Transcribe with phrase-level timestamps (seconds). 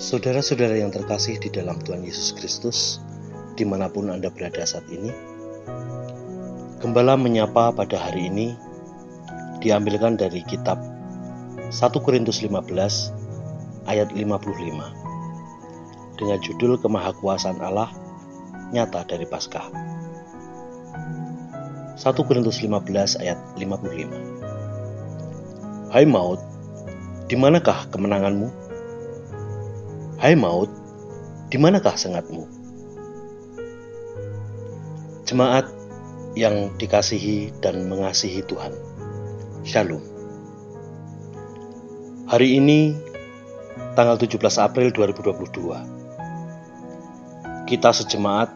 [0.00, 3.04] Saudara-saudara yang terkasih di dalam Tuhan Yesus Kristus,
[3.52, 5.12] di mana pun Anda berada saat ini,
[6.80, 8.56] Gembala menyapa pada hari ini
[9.60, 10.80] diambilkan dari kitab
[11.68, 12.72] 1 Korintus 15
[13.92, 14.24] ayat 55
[16.16, 17.92] dengan judul Kemahakuasaan Allah
[18.72, 19.68] nyata dari Paskah.
[22.00, 26.40] 1 Korintus 15 ayat 55 Hai maut,
[27.28, 28.69] di manakah kemenanganmu?
[30.20, 30.68] Hai maut,
[31.48, 32.44] di manakah sengatmu?
[35.24, 35.64] Jemaat
[36.36, 38.68] yang dikasihi dan mengasihi Tuhan.
[39.64, 40.04] Shalom.
[42.28, 42.92] Hari ini
[43.96, 47.64] tanggal 17 April 2022.
[47.64, 48.52] Kita sejemaat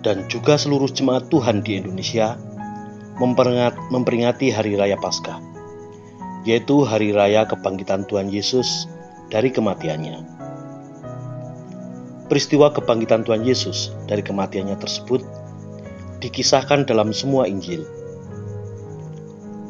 [0.00, 2.40] dan juga seluruh jemaat Tuhan di Indonesia
[3.92, 5.36] memperingati Hari Raya Paskah,
[6.48, 8.88] yaitu Hari Raya Kebangkitan Tuhan Yesus
[9.28, 10.35] dari kematiannya.
[12.26, 15.22] Peristiwa kebangkitan Tuhan Yesus dari kematiannya tersebut
[16.18, 17.86] dikisahkan dalam semua Injil.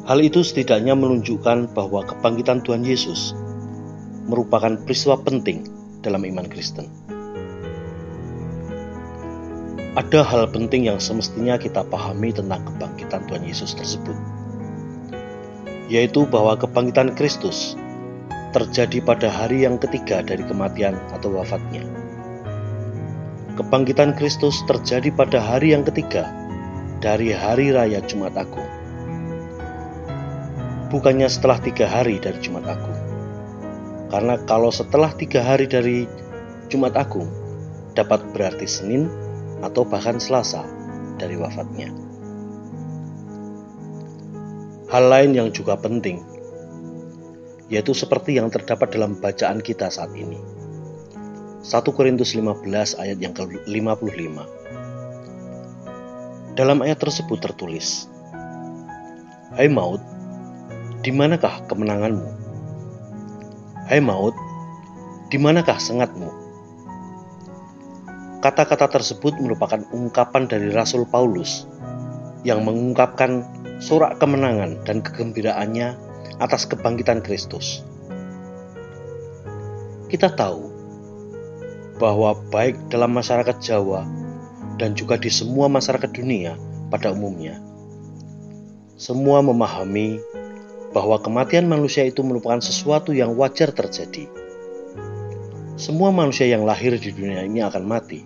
[0.09, 3.37] Hal itu setidaknya menunjukkan bahwa kebangkitan Tuhan Yesus
[4.25, 5.67] merupakan peristiwa penting
[6.01, 6.87] dalam iman Kristen
[9.97, 14.13] ada hal penting yang semestinya kita pahami tentang kebangkitan Tuhan Yesus tersebut,
[15.89, 17.73] yaitu bahwa kebangkitan Kristus
[18.53, 21.81] terjadi pada hari yang ketiga dari kematian atau wafatnya.
[23.57, 26.29] Kebangkitan Kristus terjadi pada hari yang ketiga
[27.01, 28.69] dari hari raya Jumat Agung.
[30.93, 32.93] Bukannya setelah tiga hari dari Jumat Agung.
[34.13, 36.05] Karena kalau setelah tiga hari dari
[36.69, 37.25] Jumat Agung,
[37.97, 39.09] dapat berarti Senin
[39.65, 40.61] atau bahkan Selasa
[41.17, 41.89] dari wafatnya.
[44.93, 46.21] Hal lain yang juga penting,
[47.73, 50.66] yaitu seperti yang terdapat dalam bacaan kita saat ini.
[51.65, 52.69] 1 Korintus 15
[53.01, 54.35] ayat yang ke-55.
[56.53, 58.05] Dalam ayat tersebut tertulis,
[59.57, 59.97] Hai maut,
[61.01, 62.29] di manakah kemenanganmu?
[63.89, 64.37] Hai maut,
[65.33, 66.29] di manakah sengatmu?
[68.37, 71.65] Kata-kata tersebut merupakan ungkapan dari Rasul Paulus
[72.45, 73.41] yang mengungkapkan
[73.81, 75.97] sorak kemenangan dan kegembiraannya
[76.37, 77.81] atas kebangkitan Kristus.
[80.05, 80.76] Kita tahu
[81.97, 84.05] bahwa baik dalam masyarakat Jawa
[84.77, 86.53] dan juga di semua masyarakat dunia
[86.93, 87.57] pada umumnya,
[88.97, 90.21] semua memahami
[90.93, 94.29] bahwa kematian manusia itu merupakan sesuatu yang wajar terjadi
[95.77, 98.25] semua manusia yang lahir di dunia ini akan mati.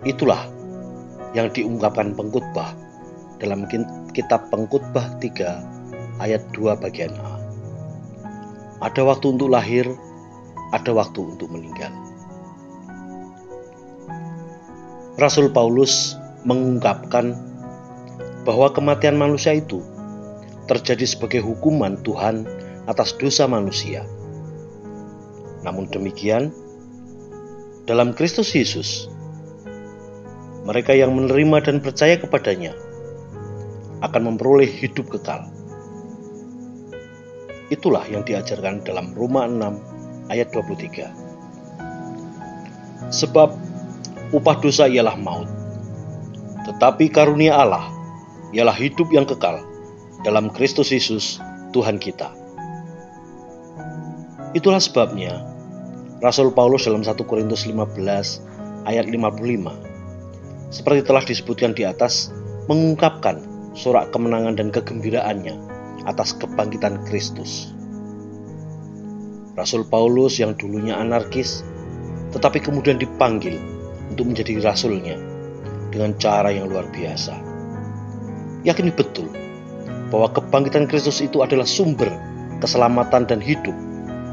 [0.00, 0.48] Itulah
[1.36, 2.72] yang diungkapkan pengkhotbah
[3.36, 3.68] dalam
[4.16, 7.36] kitab pengkhotbah 3 ayat 2 bagian A.
[8.80, 9.84] Ada waktu untuk lahir,
[10.72, 11.92] ada waktu untuk meninggal.
[15.16, 17.34] Rasul Paulus mengungkapkan
[18.44, 19.82] bahwa kematian manusia itu
[20.70, 22.46] terjadi sebagai hukuman Tuhan
[22.86, 24.06] atas dosa manusia
[25.66, 26.54] namun demikian,
[27.90, 29.10] dalam Kristus Yesus,
[30.62, 32.70] mereka yang menerima dan percaya kepadanya
[34.06, 35.50] akan memperoleh hidup kekal.
[37.66, 43.10] Itulah yang diajarkan dalam Roma 6 ayat 23.
[43.10, 43.50] Sebab
[44.34, 45.46] upah dosa ialah maut,
[46.66, 47.86] tetapi karunia Allah
[48.50, 49.62] ialah hidup yang kekal
[50.26, 51.38] dalam Kristus Yesus
[51.70, 52.32] Tuhan kita.
[54.56, 55.44] Itulah sebabnya
[56.24, 57.92] Rasul Paulus dalam 1 Korintus 15
[58.88, 62.32] ayat 55 seperti telah disebutkan di atas
[62.66, 63.44] mengungkapkan
[63.76, 65.54] sorak kemenangan dan kegembiraannya
[66.08, 67.76] atas kebangkitan Kristus.
[69.54, 71.60] Rasul Paulus yang dulunya anarkis
[72.32, 73.60] tetapi kemudian dipanggil
[74.16, 75.20] untuk menjadi rasulnya
[75.92, 77.36] dengan cara yang luar biasa.
[78.64, 79.28] Yakini betul
[80.08, 82.08] bahwa kebangkitan Kristus itu adalah sumber
[82.64, 83.76] keselamatan dan hidup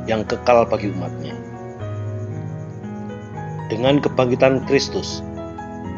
[0.07, 1.35] yang kekal bagi umatnya.
[3.67, 5.19] Dengan kebangkitan Kristus,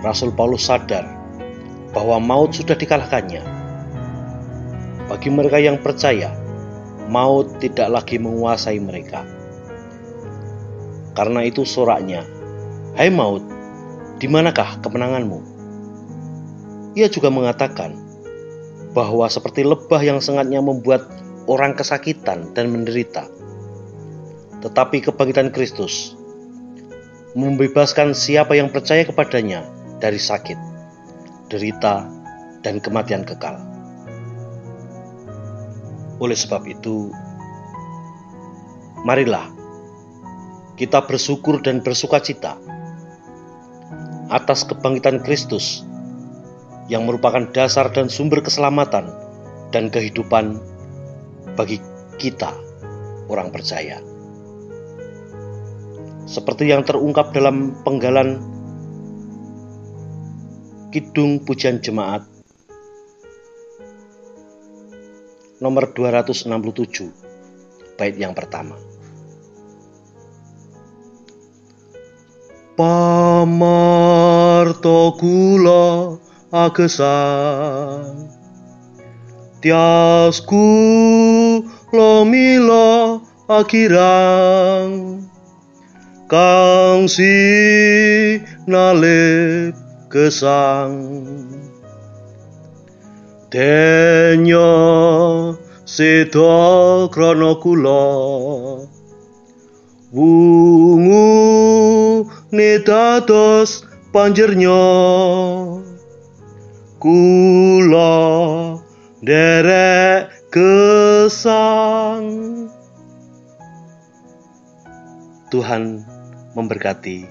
[0.01, 1.05] Rasul Paulus sadar
[1.93, 3.45] bahwa maut sudah dikalahkannya.
[5.05, 6.33] Bagi mereka yang percaya,
[7.05, 9.21] maut tidak lagi menguasai mereka.
[11.13, 12.25] Karena itu soraknya,
[12.95, 13.54] Hai maut,
[14.15, 15.39] di manakah kemenanganmu?
[16.95, 17.99] Ia juga mengatakan
[18.95, 21.03] bahwa seperti lebah yang sengatnya membuat
[21.51, 23.27] orang kesakitan dan menderita.
[24.63, 26.15] Tetapi kebangkitan Kristus
[27.35, 29.67] membebaskan siapa yang percaya kepadanya
[29.99, 30.55] dari sakit,
[31.51, 32.07] derita,
[32.63, 33.59] dan kematian kekal.
[36.23, 37.11] Oleh sebab itu,
[39.03, 39.51] marilah
[40.79, 42.55] kita bersyukur dan bersuka cita
[44.29, 45.85] atas kebangkitan Kristus
[46.89, 49.09] yang merupakan dasar dan sumber keselamatan
[49.73, 50.61] dan kehidupan
[51.57, 51.81] bagi
[52.21, 52.53] kita,
[53.29, 54.01] orang percaya.
[56.25, 58.41] Seperti yang terungkap dalam penggalan
[60.89, 62.23] Kidung Pujian Jemaat
[65.59, 68.75] nomor 267 bait yang pertama.
[74.85, 76.13] Pamarto kula
[76.53, 78.29] agesan.
[79.61, 80.69] Tiasku
[81.89, 85.25] lo milo akirang.
[86.29, 89.73] Kang si nalip
[90.09, 91.01] kesang
[93.49, 94.69] Denyo
[95.85, 98.05] sedo krono kula.
[100.13, 101.25] Wungu
[102.53, 104.79] nedados panjernya
[106.95, 108.15] Kula
[109.19, 112.23] derek kesang
[115.51, 116.07] Tuhan
[116.55, 117.27] memberkati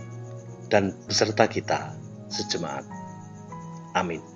[0.68, 1.96] dan beserta kita
[2.28, 2.84] sejemaat.
[3.96, 4.33] Amin.